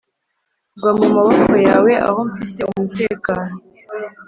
gwa 0.79 0.91
mu 0.97 1.05
maboko 1.15 1.53
yawe 1.67 1.91
aho 2.07 2.19
nfite 2.29 2.61
umutekano 2.69 3.53